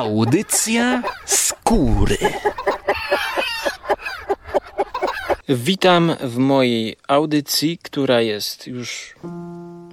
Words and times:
Audycja 0.00 1.02
skóry. 1.26 2.18
Witam 5.48 6.16
w 6.20 6.36
mojej 6.36 6.96
audycji, 7.08 7.78
która 7.82 8.20
jest 8.20 8.66
już 8.66 9.14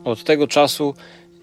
od 0.04 0.24
tego 0.24 0.48
czasu 0.48 0.96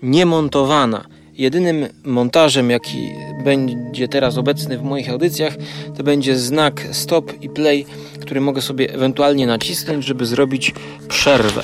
niemontowana. 0.03 1.05
Jedynym 1.33 1.89
montażem, 2.05 2.71
jaki 2.71 3.11
będzie 3.45 4.09
teraz 4.09 4.39
obecny 4.39 4.79
w 4.79 4.83
moich 4.83 5.11
audycjach, 5.11 5.55
to 5.97 6.03
będzie 6.03 6.39
znak 6.39 6.83
stop 6.93 7.43
i 7.43 7.49
play, 7.49 7.87
który 8.21 8.41
mogę 8.41 8.63
sobie 8.63 8.95
ewentualnie 8.95 9.47
nacisnąć, 9.47 10.05
żeby 10.05 10.27
zrobić 10.27 10.75
przerwę. 11.09 11.63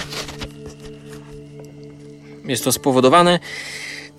Jest 2.44 2.64
to 2.64 2.72
spowodowane 2.72 3.38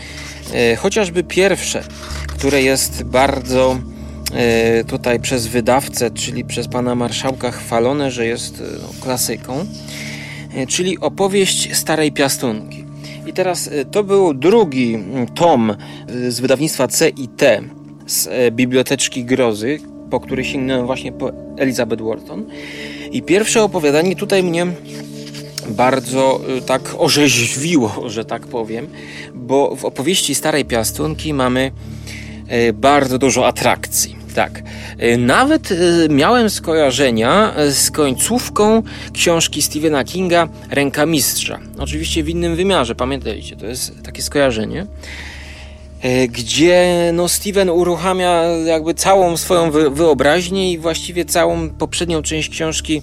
E, 0.54 0.76
chociażby 0.76 1.24
pierwsze, 1.24 1.84
które 2.26 2.62
jest 2.62 3.02
bardzo 3.02 3.78
tutaj 4.86 5.20
przez 5.20 5.46
wydawcę, 5.46 6.10
czyli 6.10 6.44
przez 6.44 6.68
pana 6.68 6.94
marszałka 6.94 7.50
chwalone, 7.50 8.10
że 8.10 8.26
jest 8.26 8.60
e, 8.60 8.64
no, 8.82 8.88
klasyką, 9.00 9.66
e, 10.54 10.66
czyli 10.66 10.98
opowieść 10.98 11.76
Starej 11.76 12.12
Piastunki. 12.12 12.84
I 13.26 13.32
teraz 13.32 13.70
to 13.90 14.04
był 14.04 14.34
drugi 14.34 14.94
mm, 14.94 15.26
tom 15.26 15.76
z 16.28 16.40
wydawnictwa 16.40 16.88
CIT 16.88 17.42
z 18.06 18.28
Biblioteczki 18.54 19.24
Grozy, 19.24 19.78
po 20.10 20.20
który 20.20 20.44
sięgnąłem 20.44 20.86
właśnie 20.86 21.12
po 21.12 21.32
Elizabeth 21.56 22.02
Wharton. 22.02 22.44
I 23.12 23.22
pierwsze 23.22 23.62
opowiadanie 23.62 24.16
tutaj 24.16 24.42
mnie 24.42 24.66
bardzo 25.68 26.40
tak 26.66 26.94
orzeźwiło, 26.98 28.02
że 28.06 28.24
tak 28.24 28.46
powiem, 28.46 28.86
bo 29.34 29.76
w 29.76 29.84
opowieści 29.84 30.34
Starej 30.34 30.64
Piastunki 30.64 31.34
mamy 31.34 31.70
bardzo 32.74 33.18
dużo 33.18 33.46
atrakcji. 33.46 34.13
Tak. 34.34 34.62
Y, 35.02 35.16
nawet 35.18 35.70
y, 35.70 36.08
miałem 36.10 36.50
skojarzenia 36.50 37.54
y, 37.58 37.72
z 37.72 37.90
końcówką 37.90 38.82
książki 39.12 39.62
Stephena 39.62 40.04
Kinga 40.04 40.48
Ręka 40.70 41.06
Mistrza. 41.06 41.58
Oczywiście 41.78 42.24
w 42.24 42.28
innym 42.28 42.56
wymiarze, 42.56 42.94
pamiętajcie, 42.94 43.56
to 43.56 43.66
jest 43.66 44.02
takie 44.02 44.22
skojarzenie. 44.22 44.86
Gdzie 46.28 47.10
no, 47.14 47.28
Steven 47.28 47.70
uruchamia 47.70 48.42
jakby 48.66 48.94
całą 48.94 49.36
swoją 49.36 49.70
wyobraźnię 49.70 50.72
i 50.72 50.78
właściwie 50.78 51.24
całą 51.24 51.70
poprzednią 51.70 52.22
część 52.22 52.48
książki 52.48 53.02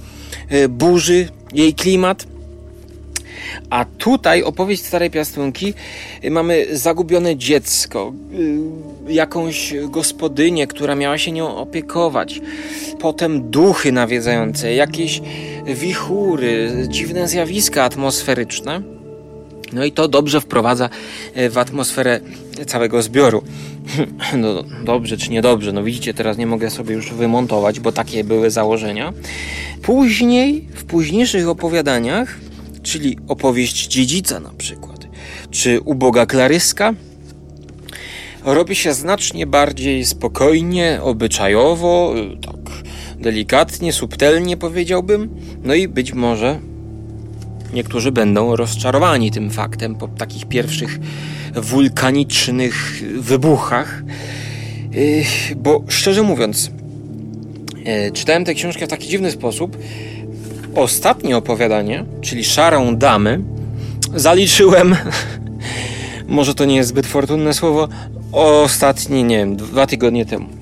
burzy 0.70 1.30
jej 1.53 1.74
klimat 1.74 2.25
a 3.70 3.86
tutaj 3.98 4.44
opowieść 4.44 4.86
Starej 4.86 5.10
Piastunki 5.10 5.74
mamy 6.32 6.66
zagubione 6.72 7.36
dziecko, 7.38 8.14
y, 9.10 9.14
jakąś 9.14 9.74
gospodynię, 9.90 10.68
która 10.68 10.96
miała 10.96 11.18
się 11.18 11.32
nią 11.32 11.56
opiekować, 11.56 12.42
potem 13.00 13.52
duchy 13.52 13.92
nawiedzające, 13.92 14.74
jakieś 14.74 15.22
wichury, 15.66 16.86
dziwne 16.88 17.28
zjawiska 17.28 17.84
atmosferyczne. 17.84 18.82
No 19.74 19.86
i 19.86 19.92
to 19.92 20.08
dobrze 20.08 20.42
wprowadza 20.42 20.90
y, 21.38 21.50
w 21.50 21.58
atmosferę 21.58 22.20
całego 22.68 23.02
zbioru. 23.02 23.44
No 24.38 24.64
dobrze 24.84 25.18
czy 25.18 25.32
niedobrze, 25.32 25.72
no 25.72 25.84
widzicie, 25.84 26.14
teraz 26.14 26.38
nie 26.38 26.48
mogę 26.48 26.70
sobie 26.70 26.96
już 26.96 27.14
wymontować, 27.14 27.80
bo 27.80 27.92
takie 27.92 28.24
były 28.24 28.52
założenia. 28.52 29.14
Później, 29.82 30.68
w 30.74 30.84
późniejszych 30.84 31.50
opowiadaniach, 31.50 32.38
czyli 32.84 33.18
opowieść 33.28 33.88
dziedzica 33.88 34.40
na 34.40 34.52
przykład, 34.58 35.08
czy 35.52 35.81
uboga 35.81 36.25
Klaryska, 36.25 36.94
robi 38.46 38.75
się 38.75 38.94
znacznie 38.94 39.47
bardziej 39.47 40.06
spokojnie, 40.06 41.00
obyczajowo, 41.02 42.14
tak 42.46 42.84
delikatnie, 43.20 43.94
subtelnie 43.94 44.58
powiedziałbym, 44.58 45.30
no 45.64 45.74
i 45.74 45.88
być 45.88 46.14
może 46.14 46.59
niektórzy 47.74 48.12
będą 48.12 48.56
rozczarowani 48.56 49.31
tym 49.31 49.50
faktem 49.50 49.96
po 49.96 50.08
takich 50.08 50.46
pierwszych 50.46 51.00
wulkanicznych 51.56 53.03
wybuchach, 53.18 54.03
yy, 54.91 55.24
bo 55.56 55.84
szczerze 55.88 56.24
mówiąc, 56.24 56.72
yy, 57.75 58.12
czytałem 58.12 58.46
tę 58.46 58.53
książkę 58.53 58.86
w 58.86 58.90
taki 58.90 59.08
dziwny 59.08 59.31
sposób, 59.31 59.78
ostatnie 60.76 61.38
opowiadanie, 61.38 62.06
czyli 62.22 62.44
Szarą 62.44 62.96
Damę, 62.96 63.38
zaliczyłem, 64.16 64.96
może 66.28 66.56
to 66.56 66.66
nie 66.66 66.76
jest 66.76 66.90
zbyt 66.90 67.08
fortunne 67.08 67.54
słowo, 67.54 67.88
ostatnie, 68.32 69.24
nie 69.24 69.38
wiem, 69.38 69.56
dwa 69.56 69.88
tygodnie 69.88 70.26
temu. 70.26 70.62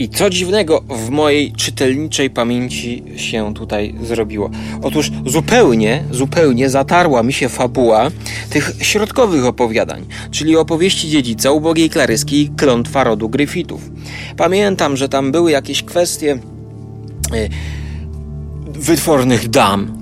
I 0.00 0.08
co 0.08 0.30
dziwnego 0.30 0.84
w 0.88 1.10
mojej 1.10 1.52
czytelniczej 1.52 2.30
pamięci 2.30 3.02
się 3.16 3.54
tutaj 3.54 3.94
zrobiło? 4.02 4.50
Otóż 4.82 5.10
zupełnie, 5.26 6.04
zupełnie 6.10 6.70
zatarła 6.70 7.22
mi 7.22 7.32
się 7.32 7.48
fabuła 7.48 8.10
tych 8.50 8.72
środkowych 8.80 9.44
opowiadań, 9.44 10.06
czyli 10.30 10.56
opowieści 10.56 11.08
dziedzica 11.08 11.50
ubogiej 11.50 11.90
Klaryski 11.90 12.42
i 12.42 12.48
klątwa 12.48 13.04
rodu 13.04 13.28
Gryfitów. 13.28 13.90
Pamiętam, 14.36 14.96
że 14.96 15.08
tam 15.08 15.32
były 15.32 15.50
jakieś 15.50 15.82
kwestie 15.82 16.38
y, 17.34 17.48
wytwornych 18.80 19.48
dam, 19.48 20.00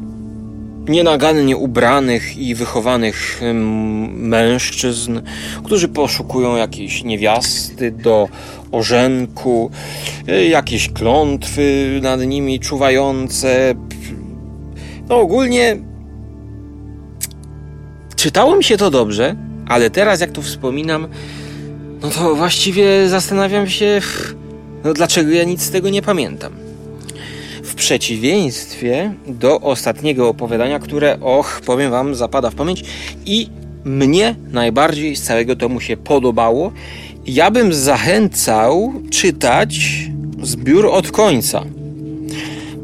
nienagannie 0.89 1.57
ubranych 1.57 2.37
i 2.37 2.55
wychowanych 2.55 3.41
mężczyzn, 4.15 5.21
którzy 5.65 5.89
poszukują 5.89 6.57
jakiejś 6.57 7.05
niewiasty 7.05 7.91
do 7.91 8.29
orzenku, 8.73 9.71
e, 10.29 10.45
jakieś 10.45 10.93
klątwy 10.93 11.99
nad 12.03 12.21
nimi 12.21 12.61
czuwające. 12.61 13.75
No 15.09 15.17
ogólnie 15.17 15.77
czytało 18.17 18.57
mi 18.57 18.65
się 18.65 18.77
to 18.77 18.91
dobrze, 18.91 19.37
ale 19.69 19.91
teraz 19.91 20.21
jak 20.21 20.31
to 20.31 20.43
wspominam, 20.43 21.09
no 22.03 22.11
to 22.11 22.35
właściwie 22.35 23.09
zastanawiam 23.09 23.69
się, 23.69 24.01
no 24.85 24.95
dlaczego 24.95 25.31
ja 25.31 25.45
nic 25.45 25.63
z 25.63 25.71
tego 25.71 25.91
nie 25.91 26.03
pamiętam 26.03 26.68
przeciwieństwie 27.79 29.15
do 29.27 29.61
ostatniego 29.61 30.29
opowiadania, 30.29 30.79
które, 30.79 31.21
och, 31.21 31.61
powiem 31.67 31.91
Wam, 31.91 32.15
zapada 32.15 32.51
w 32.51 32.55
pamięć 32.55 32.85
i 33.27 33.49
mnie 33.85 34.35
najbardziej 34.51 35.17
z 35.17 35.23
całego 35.23 35.57
tomu 35.57 35.81
się 35.81 35.97
podobało. 35.97 36.73
Ja 37.27 37.51
bym 37.51 37.75
zachęcał 37.75 38.93
czytać 39.11 39.81
zbiór 40.43 40.87
od 40.87 41.11
końca. 41.11 41.65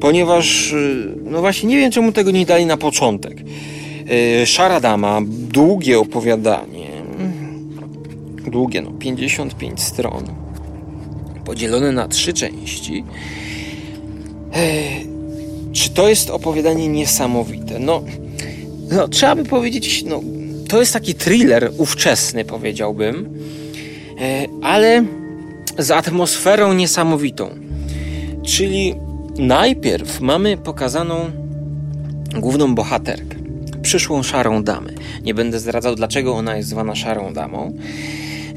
ponieważ 0.00 0.72
y, 0.72 1.14
no 1.24 1.40
właśnie 1.40 1.68
nie 1.68 1.76
wiem 1.76 1.90
czemu 1.90 2.12
tego 2.12 2.30
nie 2.30 2.46
dali 2.46 2.66
na 2.66 2.76
początek. 2.76 3.40
Y, 4.42 4.46
Szara 4.46 4.80
Dama, 4.80 5.20
długie 5.28 5.98
opowiadanie, 5.98 6.90
długie, 8.46 8.82
no 8.82 8.90
55 8.90 9.82
stron, 9.82 10.24
podzielone 11.44 11.92
na 11.92 12.08
trzy 12.08 12.32
części. 12.32 13.04
Czy 15.72 15.90
to 15.90 16.08
jest 16.08 16.30
opowiadanie 16.30 16.88
niesamowite? 16.88 17.78
No, 17.78 18.02
no 18.90 19.08
trzeba 19.08 19.34
by 19.36 19.44
powiedzieć, 19.44 20.04
no, 20.06 20.20
to 20.68 20.80
jest 20.80 20.92
taki 20.92 21.14
thriller 21.14 21.72
ówczesny, 21.78 22.44
powiedziałbym, 22.44 23.38
ale 24.62 25.04
z 25.78 25.90
atmosferą 25.90 26.72
niesamowitą. 26.72 27.50
Czyli 28.42 28.94
najpierw 29.38 30.20
mamy 30.20 30.56
pokazaną 30.56 31.30
główną 32.38 32.74
bohaterkę, 32.74 33.36
przyszłą 33.82 34.22
szarą 34.22 34.64
damę. 34.64 34.90
Nie 35.22 35.34
będę 35.34 35.60
zdradzał, 35.60 35.94
dlaczego 35.94 36.34
ona 36.34 36.56
jest 36.56 36.68
zwana 36.68 36.94
szarą 36.94 37.32
damą. 37.32 37.72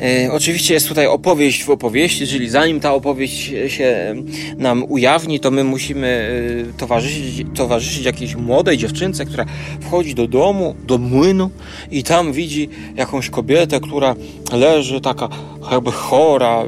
E, 0.01 0.31
oczywiście 0.31 0.73
jest 0.73 0.88
tutaj 0.88 1.07
opowieść 1.07 1.63
w 1.63 1.69
opowieści, 1.69 2.27
czyli 2.27 2.49
zanim 2.49 2.79
ta 2.79 2.94
opowieść 2.94 3.53
się 3.67 4.15
nam 4.57 4.83
ujawni, 4.83 5.39
to 5.39 5.51
my 5.51 5.63
musimy 5.63 6.07
e, 6.69 6.79
towarzyszyć, 6.79 7.45
towarzyszyć 7.55 8.05
jakiejś 8.05 8.35
młodej 8.35 8.77
dziewczynce, 8.77 9.25
która 9.25 9.45
wchodzi 9.81 10.15
do 10.15 10.27
domu, 10.27 10.75
do 10.85 10.97
młynu 10.97 11.49
i 11.91 12.03
tam 12.03 12.33
widzi 12.33 12.69
jakąś 12.95 13.29
kobietę, 13.29 13.79
która 13.79 14.15
leży 14.53 15.01
taka 15.01 15.29
jakby 15.71 15.91
chora, 15.91 16.63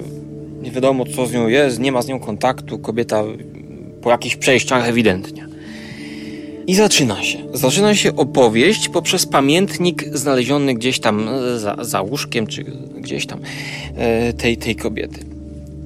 nie 0.61 0.71
wiadomo 0.71 1.05
co 1.15 1.25
z 1.25 1.33
nią 1.33 1.47
jest, 1.47 1.79
nie 1.79 1.91
ma 1.91 2.01
z 2.01 2.07
nią 2.07 2.19
kontaktu, 2.19 2.79
kobieta 2.79 3.23
po 4.01 4.09
jakichś 4.09 4.35
przejściach 4.35 4.89
ewidentnie. 4.89 5.48
I 6.69 6.75
zaczyna 6.75 7.23
się. 7.23 7.37
Zaczyna 7.53 7.95
się 7.95 8.15
opowieść 8.15 8.89
poprzez 8.89 9.25
pamiętnik 9.25 10.03
znaleziony 10.13 10.73
gdzieś 10.73 10.99
tam 10.99 11.29
za, 11.57 11.75
za 11.81 12.01
łóżkiem, 12.01 12.47
czy 12.47 12.63
gdzieś 12.97 13.25
tam 13.25 13.39
e, 13.95 14.33
tej, 14.33 14.57
tej 14.57 14.75
kobiety. 14.75 15.25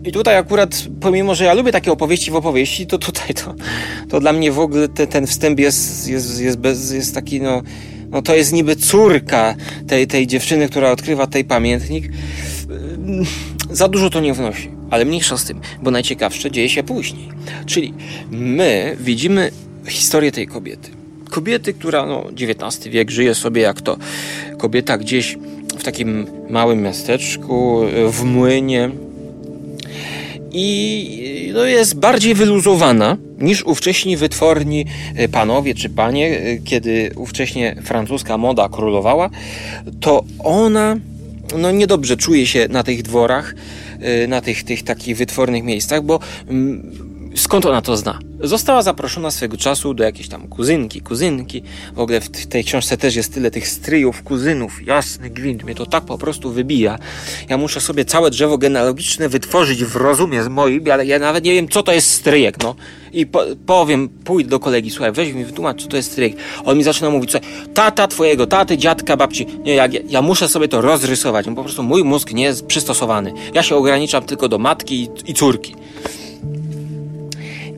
I 0.05 0.11
tutaj 0.11 0.37
akurat, 0.37 0.83
pomimo, 1.01 1.35
że 1.35 1.45
ja 1.45 1.53
lubię 1.53 1.71
takie 1.71 1.91
opowieści 1.91 2.31
w 2.31 2.35
opowieści, 2.35 2.87
to 2.87 2.97
tutaj 2.97 3.33
to, 3.33 3.55
to 4.09 4.19
dla 4.19 4.33
mnie 4.33 4.51
w 4.51 4.59
ogóle 4.59 4.87
te, 4.87 5.07
ten 5.07 5.27
wstęp 5.27 5.59
jest, 5.59 6.07
jest, 6.07 6.41
jest, 6.41 6.57
bez, 6.57 6.91
jest 6.91 7.15
taki, 7.15 7.41
no, 7.41 7.61
no 8.09 8.21
to 8.21 8.35
jest 8.35 8.53
niby 8.53 8.75
córka 8.75 9.55
tej, 9.87 10.07
tej 10.07 10.27
dziewczyny, 10.27 10.69
która 10.69 10.91
odkrywa 10.91 11.27
tej 11.27 11.45
pamiętnik. 11.45 12.09
Za 13.71 13.87
dużo 13.87 14.09
to 14.09 14.21
nie 14.21 14.33
wnosi, 14.33 14.69
ale 14.89 15.05
mniejsza 15.05 15.37
z 15.37 15.45
tym, 15.45 15.61
bo 15.81 15.91
najciekawsze 15.91 16.51
dzieje 16.51 16.69
się 16.69 16.83
później. 16.83 17.29
Czyli 17.65 17.93
my 18.31 18.97
widzimy 18.99 19.51
historię 19.87 20.31
tej 20.31 20.47
kobiety. 20.47 20.89
Kobiety, 21.29 21.73
która 21.73 22.05
no, 22.05 22.23
XIX 22.29 22.87
wiek 22.87 23.11
żyje 23.11 23.35
sobie 23.35 23.61
jak 23.61 23.81
to. 23.81 23.97
Kobieta 24.57 24.97
gdzieś 24.97 25.37
w 25.79 25.83
takim 25.83 26.27
małym 26.49 26.81
miasteczku, 26.81 27.81
w 28.09 28.23
młynie. 28.23 28.89
I 30.51 31.51
no, 31.53 31.65
jest 31.65 31.95
bardziej 31.95 32.33
wyluzowana 32.33 33.17
niż 33.39 33.63
ówcześni 33.63 34.17
wytworni 34.17 34.85
panowie 35.31 35.75
czy 35.75 35.89
panie, 35.89 36.39
kiedy 36.65 37.11
ówcześnie 37.15 37.75
francuska 37.83 38.37
moda 38.37 38.69
królowała, 38.69 39.29
to 39.99 40.23
ona 40.39 40.97
no 41.57 41.71
niedobrze 41.71 42.17
czuje 42.17 42.47
się 42.47 42.67
na 42.69 42.83
tych 42.83 43.01
dworach, 43.01 43.55
na 44.27 44.41
tych, 44.41 44.63
tych 44.63 44.83
takich 44.83 45.17
wytwornych 45.17 45.63
miejscach, 45.63 46.03
bo 46.03 46.19
mm, 46.47 47.12
skąd 47.35 47.65
ona 47.65 47.81
to 47.81 47.97
zna? 47.97 48.19
Została 48.39 48.81
zaproszona 48.81 49.31
swego 49.31 49.57
czasu 49.57 49.93
do 49.93 50.03
jakiejś 50.03 50.29
tam 50.29 50.47
kuzynki, 50.47 51.01
kuzynki. 51.01 51.63
W 51.95 51.99
ogóle 51.99 52.21
w 52.21 52.47
tej 52.47 52.63
książce 52.63 52.97
też 52.97 53.15
jest 53.15 53.33
tyle 53.33 53.51
tych 53.51 53.67
stryjów, 53.67 54.23
kuzynów, 54.23 54.87
jasny 54.87 55.29
gwint. 55.29 55.63
Mnie 55.63 55.75
to 55.75 55.85
tak 55.85 56.05
po 56.05 56.17
prostu 56.17 56.51
wybija. 56.51 56.99
Ja 57.49 57.57
muszę 57.57 57.81
sobie 57.81 58.05
całe 58.05 58.29
drzewo 58.29 58.57
genealogiczne 58.57 59.29
wytworzyć 59.29 59.83
w 59.83 59.95
rozumie 59.95 60.43
z 60.43 60.47
moim, 60.47 60.91
ale 60.91 61.05
ja 61.05 61.19
nawet 61.19 61.43
nie 61.43 61.53
wiem, 61.53 61.69
co 61.69 61.83
to 61.83 61.93
jest 61.93 62.11
stryjek, 62.11 62.63
no. 62.63 62.75
I 63.13 63.25
po, 63.25 63.43
powiem, 63.65 64.09
pójdę 64.09 64.49
do 64.49 64.59
kolegi, 64.59 64.91
słuchaj, 64.91 65.11
weź 65.11 65.33
mi 65.33 65.45
wytłumacz, 65.45 65.81
co 65.81 65.87
to 65.87 65.97
jest 65.97 66.11
stryjek. 66.11 66.35
On 66.65 66.77
mi 66.77 66.83
zaczyna 66.83 67.09
mówić, 67.09 67.31
słuchaj, 67.31 67.49
tata 67.73 68.07
twojego, 68.07 68.47
taty, 68.47 68.77
dziadka, 68.77 69.17
babci. 69.17 69.47
Nie, 69.63 69.75
ja, 69.75 69.87
ja 70.09 70.21
muszę 70.21 70.49
sobie 70.49 70.67
to 70.67 70.81
rozrysować. 70.81 71.45
Po 71.55 71.63
prostu 71.63 71.83
mój 71.83 72.03
mózg 72.03 72.33
nie 72.33 72.43
jest 72.43 72.65
przystosowany. 72.65 73.33
Ja 73.53 73.63
się 73.63 73.75
ograniczam 73.75 74.23
tylko 74.23 74.49
do 74.49 74.57
matki 74.57 75.03
i, 75.03 75.31
i 75.31 75.33
córki. 75.33 75.75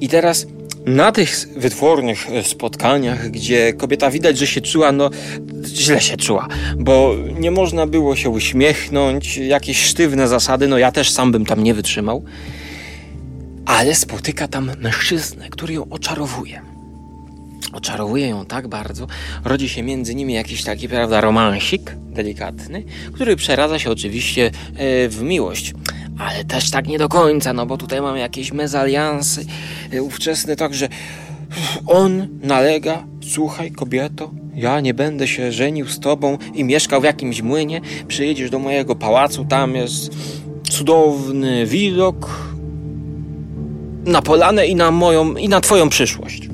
I 0.06 0.10
teraz 0.10 0.46
na 0.86 1.12
tych 1.12 1.48
wytwornych 1.56 2.30
e, 2.30 2.44
spotkaniach, 2.44 3.30
gdzie 3.30 3.74
kobieta 3.74 4.12
widać, 4.12 4.38
że 4.38 4.48
się 4.48 4.62
czuła, 4.62 4.92
no 4.92 5.10
źle 5.66 6.02
się 6.02 6.18
czuła, 6.18 6.48
bo 6.78 7.16
nie 7.40 7.52
można 7.52 7.88
było 7.88 8.16
się 8.16 8.30
uśmiechnąć, 8.30 9.38
jakieś 9.38 9.84
sztywne 9.84 10.28
zasady, 10.28 10.68
no 10.68 10.78
ja 10.78 10.92
też 10.92 11.12
sam 11.12 11.32
bym 11.32 11.46
tam 11.46 11.64
nie 11.64 11.74
wytrzymał, 11.74 12.24
ale 13.66 13.96
spotyka 13.96 14.48
tam 14.48 14.72
mężczyznę, 14.82 15.50
który 15.50 15.74
ją 15.74 15.90
oczarowuje. 15.90 16.62
Oczarowuje 17.74 18.28
ją 18.28 18.46
tak 18.46 18.68
bardzo, 18.68 19.08
rodzi 19.44 19.70
się 19.70 19.84
między 19.84 20.16
nimi 20.16 20.34
jakiś 20.34 20.64
taki, 20.64 20.90
prawda, 20.90 21.22
romansik 21.22 21.96
delikatny, 21.96 22.84
który 23.14 23.36
przeradza 23.36 23.80
się 23.80 23.92
oczywiście 23.92 24.52
e, 24.76 25.10
w 25.10 25.22
miłość 25.22 25.74
ale 26.20 26.46
też 26.46 26.72
tak 26.72 26.88
nie 26.88 26.98
do 26.98 27.10
końca, 27.10 27.54
no 27.54 27.66
bo 27.66 27.78
tutaj 27.78 28.02
mamy 28.02 28.20
jakieś 28.20 28.52
mezaliansy 28.52 29.46
e, 29.94 30.04
ówczesne, 30.04 30.56
także 30.56 30.90
on 31.88 32.28
nalega, 32.42 33.04
słuchaj 33.30 33.72
kobieto, 33.72 34.32
ja 34.56 34.80
nie 34.80 34.94
będę 34.94 35.28
się 35.28 35.52
żenił 35.52 35.88
z 35.88 36.00
tobą 36.00 36.38
i 36.54 36.64
mieszkał 36.64 37.02
w 37.02 37.04
jakimś 37.04 37.42
młynie, 37.42 37.82
przyjedziesz 38.08 38.50
do 38.50 38.60
mojego 38.60 38.96
pałacu, 38.96 39.46
tam 39.46 39.76
jest 39.76 40.16
cudowny 40.70 41.66
widok 41.66 42.30
na 44.06 44.22
polanę 44.22 44.68
i 44.68 44.76
na 44.76 44.92
moją, 44.92 45.36
i 45.36 45.50
na 45.50 45.62
twoją 45.62 45.90
przyszłość. 45.90 46.50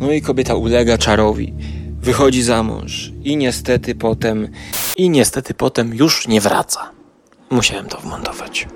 No 0.00 0.12
i 0.12 0.22
kobieta 0.22 0.54
ulega 0.54 0.98
czarowi, 0.98 1.54
wychodzi 2.00 2.42
za 2.42 2.62
mąż 2.62 3.12
i 3.24 3.36
niestety 3.36 3.94
potem, 3.94 4.48
i 4.96 5.10
niestety 5.10 5.54
potem 5.54 5.94
już 5.94 6.28
nie 6.28 6.40
wraca. 6.40 7.01
Musiałem 7.52 7.86
to 7.86 8.00
wmontować. 8.00 8.68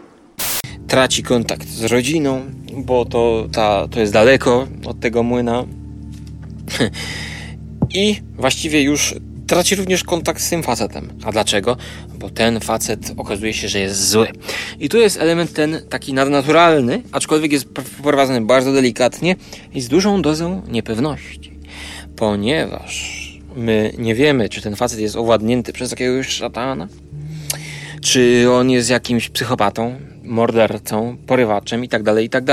Traci 0.89 1.23
kontakt 1.23 1.69
z 1.69 1.85
rodziną, 1.85 2.43
bo 2.73 3.05
to, 3.05 3.47
ta, 3.53 3.89
to 3.89 4.01
jest 4.01 4.13
daleko 4.13 4.67
od 4.85 5.01
tego 5.01 5.23
młyna. 5.23 5.65
I 7.95 8.21
właściwie 8.35 8.83
już 8.83 9.15
traci 9.47 9.77
również 9.77 10.05
kontakt 10.05 10.43
z 10.43 10.51
tym 10.51 10.63
facetem. 10.63 11.09
A 11.25 11.33
dlaczego? 11.33 11.77
Bo 12.19 12.31
ten 12.31 12.61
facet 12.61 13.13
okazuje 13.17 13.55
się, 13.55 13.69
że 13.69 13.79
jest 13.79 14.09
zły. 14.09 14.29
I 14.81 14.89
tu 14.89 14.99
jest 14.99 15.21
element 15.21 15.53
ten 15.53 15.81
taki 15.89 16.13
nadnaturalny, 16.13 17.03
aczkolwiek 17.13 17.53
jest 17.53 17.69
prowadzony 18.03 18.41
bardzo 18.41 18.73
delikatnie 18.73 19.37
i 19.75 19.81
z 19.81 19.89
dużą 19.89 20.23
dozą 20.23 20.63
niepewności. 20.69 21.59
Ponieważ 22.17 23.27
my 23.57 23.93
nie 23.99 24.15
wiemy, 24.15 24.49
czy 24.49 24.63
ten 24.63 24.77
facet 24.77 24.99
jest 24.99 25.17
owładnięty 25.17 25.73
przez 25.73 25.91
jakiegoś 25.91 26.29
szatana, 26.29 26.89
czy 28.07 28.51
on 28.51 28.71
jest 28.71 28.91
jakimś 28.91 29.29
psychopatą, 29.29 30.01
mordercą, 30.23 31.17
porywaczem 31.27 31.85
i 31.85 31.89
tak 31.89 32.03
dalej, 32.03 32.27
i 32.27 32.31
tak. 32.31 32.45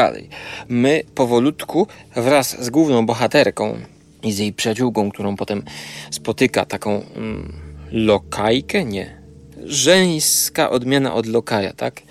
My 0.70 1.04
powolutku 1.16 1.88
wraz 2.16 2.64
z 2.64 2.70
główną 2.70 3.06
bohaterką 3.06 3.78
i 4.24 4.34
z 4.34 4.40
jej 4.40 4.54
przyjaciółką, 4.54 5.12
którą 5.12 5.36
potem 5.36 5.64
spotyka, 6.12 6.66
taką 6.66 7.02
mm, 7.16 7.54
lokajkę, 7.92 8.86
nie, 8.86 9.22
żeńska 9.64 10.70
odmiana 10.70 11.14
od 11.14 11.26
lokaja, 11.26 11.74
tak? 11.74 12.02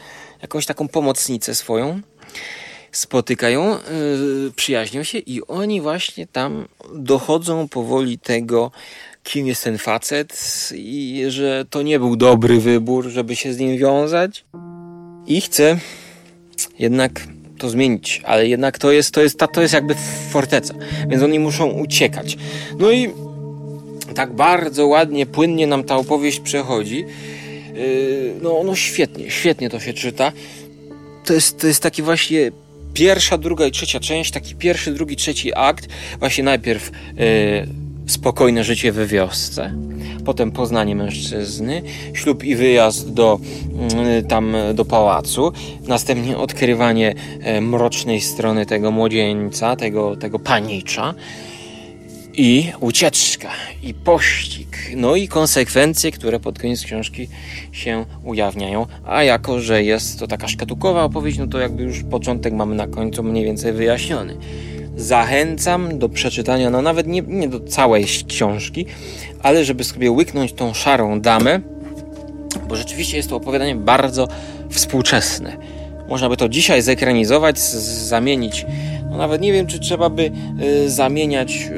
Jakąś 0.43 0.67
taką 0.67 0.89
pomocnicę 0.89 1.55
swoją, 1.55 2.01
spotykają, 2.93 3.71
yy, 3.71 4.53
przyjaźnią 4.57 5.03
się 5.03 5.19
i 5.19 5.43
oni 5.43 5.81
właśnie 5.81 6.27
tam 6.27 6.69
dochodzą 6.95 7.69
powoli 7.69 8.19
tego, 8.19 8.71
kim 9.23 9.47
jest 9.47 9.65
ten 9.65 9.79
facet 9.79 10.69
i 10.75 11.25
że 11.29 11.65
to 11.71 11.83
nie 11.83 11.99
był 11.99 12.17
dobry 12.17 12.61
wybór, 12.61 13.09
żeby 13.09 13.37
się 13.37 13.53
z 13.53 13.59
nim 13.59 13.79
wiązać. 13.79 14.45
I 15.27 15.41
chcę 15.41 15.79
jednak 16.79 17.29
to 17.59 17.71
zmienić, 17.71 18.23
ale 18.25 18.49
jednak 18.49 18.79
to 18.79 18.93
jest, 18.93 19.15
to 19.15 19.23
jest, 19.23 19.39
to 19.53 19.63
jest 19.63 19.75
jakby 19.75 19.95
forteca, 20.31 20.75
więc 21.09 21.23
oni 21.23 21.39
muszą 21.39 21.71
uciekać. 21.71 22.37
No 22.79 22.93
i 22.93 23.11
tak 24.15 24.33
bardzo 24.33 24.87
ładnie, 24.87 25.27
płynnie 25.27 25.67
nam 25.67 25.85
ta 25.85 25.97
opowieść 25.97 26.41
przechodzi. 26.41 27.05
Yy, 27.75 28.35
no, 28.43 28.63
no 28.65 28.75
świetnie, 28.75 29.31
świetnie 29.31 29.71
to 29.71 29.81
się 29.81 29.93
czyta. 29.93 30.33
To 31.25 31.35
jest, 31.35 31.59
to 31.59 31.67
jest 31.67 31.83
taki 31.83 32.03
właśnie 32.03 32.53
pierwsza, 32.95 33.39
druga 33.39 33.67
i 33.67 33.71
trzecia 33.71 34.01
część, 34.01 34.31
taki 34.31 34.55
pierwszy, 34.55 34.93
drugi, 34.93 35.17
trzeci 35.17 35.55
akt. 35.55 35.89
Właśnie 36.19 36.45
najpierw 36.45 36.91
yy, 37.17 37.82
spokojne 38.13 38.65
życie 38.65 38.93
we 38.93 39.07
wiosce, 39.07 39.75
potem 40.25 40.53
poznanie 40.53 40.97
mężczyzny, 40.97 41.83
ślub 42.15 42.45
i 42.45 42.57
wyjazd 42.57 43.13
do 43.13 43.41
mm, 43.73 44.27
tam 44.27 44.57
do 44.75 44.85
pałacu, 44.85 45.53
następnie 45.87 46.37
odkrywanie 46.39 47.15
e, 47.41 47.61
mrocznej 47.61 48.21
strony 48.21 48.67
tego 48.67 48.91
młodzieńca, 48.91 49.77
tego, 49.77 50.17
tego 50.17 50.39
panicza 50.39 51.15
i 52.35 52.73
ucieczka, 52.81 53.51
i 53.83 53.95
pościg, 53.95 54.69
no 54.97 55.17
i 55.17 55.29
konsekwencje, 55.29 56.13
które 56.13 56.41
pod 56.41 56.59
koniec 56.59 56.83
książki 56.83 57.29
się 57.73 58.05
ujawniają. 58.25 58.87
A 59.07 59.23
jako, 59.23 59.61
że 59.61 59.83
jest 59.83 60.19
to 60.19 60.27
taka 60.27 60.49
szkatułkowa 60.49 61.05
opowieść, 61.05 61.39
no 61.39 61.47
to 61.47 61.59
jakby 61.59 61.83
już 61.83 62.03
początek 62.03 62.55
mamy 62.55 62.75
na 62.75 62.87
końcu 62.87 63.23
mniej 63.23 63.45
więcej 63.45 63.73
wyjaśniony. 63.73 64.37
Zachęcam 64.97 65.99
do 65.99 66.09
przeczytania, 66.09 66.71
no 66.71 66.83
nawet 66.83 67.07
nie, 67.07 67.23
nie 67.23 67.49
do 67.49 67.61
całej 67.61 68.07
książki, 68.29 68.87
ale 69.43 69.65
żeby 69.65 69.85
sobie 69.85 70.11
łyknąć 70.11 70.53
tą 70.53 70.75
szarą 70.75 71.21
damę, 71.21 71.61
bo 72.69 72.77
rzeczywiście 72.77 73.17
jest 73.17 73.29
to 73.29 73.37
opowiadanie 73.37 73.77
bardzo 73.77 74.29
współczesne. 74.71 75.57
Można 76.09 76.29
by 76.29 76.37
to 76.37 76.49
dzisiaj 76.49 76.83
zekranizować, 76.83 77.59
zamienić 77.59 78.67
no 79.13 79.19
nawet 79.19 79.43
nie 79.43 79.53
wiem, 79.53 79.67
czy 79.67 79.79
trzeba 79.79 80.11
by 80.11 80.31
y, 80.85 80.91
zamieniać 80.91 81.69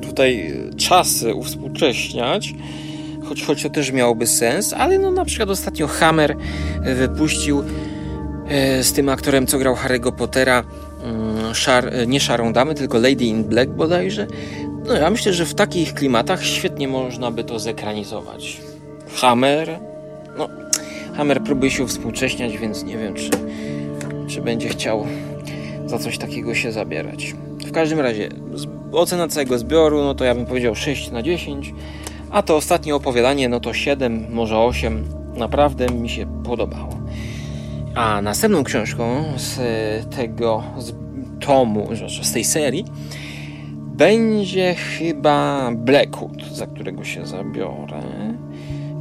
y, 0.00 0.06
tutaj 0.06 0.54
czasy, 0.76 1.34
uwspółcześniać, 1.34 2.54
choć, 3.28 3.44
choć 3.44 3.62
to 3.62 3.70
też 3.70 3.92
miałoby 3.92 4.26
sens, 4.26 4.72
ale 4.72 4.98
no 4.98 5.10
na 5.10 5.24
przykład 5.24 5.50
ostatnio 5.50 5.86
Hammer 5.86 6.36
wypuścił 6.82 7.60
y, 7.60 7.64
z 8.84 8.92
tym 8.92 9.08
aktorem, 9.08 9.46
co 9.46 9.58
grał 9.58 9.74
Harry'ego 9.74 10.12
Pottera, 10.12 10.64
szar, 11.56 11.92
nie 12.06 12.20
Szarą 12.20 12.52
Damę, 12.52 12.74
tylko 12.74 12.98
Lady 12.98 13.24
in 13.24 13.44
Black 13.44 13.70
bodajże. 13.70 14.26
No 14.86 14.94
ja 14.94 15.10
myślę, 15.10 15.32
że 15.32 15.44
w 15.44 15.54
takich 15.54 15.94
klimatach 15.94 16.44
świetnie 16.44 16.88
można 16.88 17.30
by 17.30 17.44
to 17.44 17.58
zekranizować. 17.58 18.60
Hammer, 19.20 19.78
no 20.38 20.48
Hammer 21.16 21.42
próbuje 21.42 21.70
się 21.70 21.88
współcześniać, 21.88 22.58
więc 22.58 22.84
nie 22.84 22.98
wiem, 22.98 23.14
czy, 23.14 23.30
czy 24.28 24.42
będzie 24.42 24.68
chciał 24.68 25.06
za 25.86 25.98
coś 25.98 26.18
takiego 26.18 26.54
się 26.54 26.72
zabierać. 26.72 27.34
W 27.66 27.72
każdym 27.72 28.00
razie, 28.00 28.28
ocena 28.92 29.28
całego 29.28 29.58
zbioru, 29.58 30.04
no 30.04 30.14
to 30.14 30.24
ja 30.24 30.34
bym 30.34 30.46
powiedział 30.46 30.74
6 30.74 31.10
na 31.10 31.22
10, 31.22 31.74
a 32.30 32.42
to 32.42 32.56
ostatnie 32.56 32.94
opowiadanie, 32.94 33.48
no 33.48 33.60
to 33.60 33.74
7, 33.74 34.26
może 34.30 34.58
8. 34.58 35.04
Naprawdę 35.36 35.86
mi 35.86 36.08
się 36.08 36.26
podobało. 36.44 36.96
A 37.94 38.22
następną 38.22 38.64
książką 38.64 39.24
z 39.36 39.56
tego 40.16 40.62
z 40.78 41.05
tomu, 41.40 41.88
z 42.22 42.32
tej 42.32 42.44
serii, 42.44 42.84
będzie 43.96 44.74
chyba 44.74 45.70
Blackwood, 45.72 46.44
za 46.52 46.66
którego 46.66 47.04
się 47.04 47.26
zabiorę. 47.26 48.02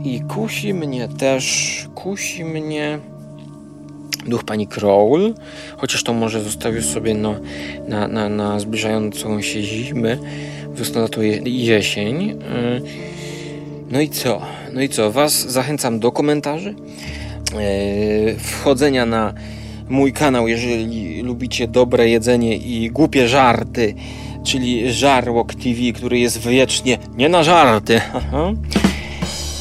I 0.04 0.22
kusi 0.22 0.74
mnie 0.74 1.08
też, 1.08 1.88
kusi 1.96 2.44
mnie 2.46 3.00
duch 4.26 4.44
pani 4.44 4.68
Crowl, 4.68 5.34
chociaż 5.78 6.04
to 6.04 6.14
może 6.14 6.42
zostawił 6.42 6.82
sobie 6.82 7.14
no, 7.14 7.36
na, 7.88 8.08
na, 8.08 8.30
na 8.30 8.60
zbliżającą 8.60 9.42
się 9.42 9.62
zimę, 9.62 10.18
wiosnę 10.76 11.10
to 11.10 11.22
jesień. 11.46 12.32
Y, 12.32 12.36
no 13.92 14.02
i 14.02 14.10
co? 14.10 14.42
No 14.74 14.82
i 14.82 14.90
co? 14.90 15.12
Was 15.12 15.34
zachęcam 15.34 16.00
do 16.00 16.12
komentarzy, 16.12 16.76
y, 18.30 18.36
wchodzenia 18.40 19.06
na 19.06 19.34
mój 19.90 20.14
kanał, 20.14 20.48
jeżeli 20.48 21.22
lubicie 21.22 21.68
dobre 21.68 22.10
jedzenie 22.10 22.58
i 22.58 22.92
głupie 22.92 23.28
żarty, 23.28 23.96
czyli 24.44 24.94
Żarłok 24.94 25.56
TV, 25.56 25.80
który 25.94 26.20
jest 26.20 26.38
wiecznie 26.38 26.98
nie 27.18 27.30
na 27.30 27.44
żarty. 27.44 28.02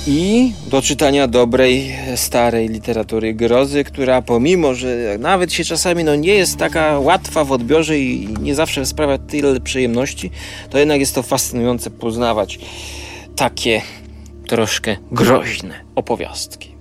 i 0.06 0.52
do 0.66 0.82
czytania 0.82 1.28
dobrej, 1.28 1.96
starej 2.16 2.68
literatury 2.68 3.34
grozy, 3.34 3.84
która 3.84 4.22
pomimo, 4.22 4.74
że 4.74 5.16
nawet 5.18 5.52
się 5.52 5.64
czasami 5.64 6.04
no, 6.04 6.14
nie 6.14 6.34
jest 6.34 6.56
taka 6.56 6.98
łatwa 6.98 7.44
w 7.44 7.52
odbiorze 7.52 7.98
i 7.98 8.28
nie 8.40 8.54
zawsze 8.54 8.86
sprawia 8.86 9.18
tyle 9.18 9.60
przyjemności, 9.60 10.30
to 10.70 10.78
jednak 10.78 11.00
jest 11.00 11.14
to 11.14 11.22
fascynujące 11.22 11.90
poznawać 11.90 12.58
takie 13.36 13.82
troszkę 14.46 14.96
groźne 15.12 15.74
opowiastki. 15.94 16.73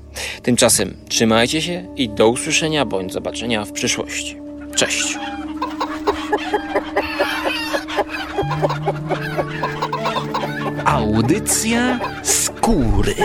Tymczasem 0.44 0.98
trzymajcie 1.10 1.62
się 1.62 1.86
i 1.96 2.10
do 2.10 2.28
usłyszenia 2.28 2.86
bądź 2.86 3.14
zobaczenia 3.14 3.66
w 3.66 3.72
przyszłości. 3.72 4.38
Cześć! 4.76 5.18
Audycja 10.86 12.00
skóry. 12.24 13.16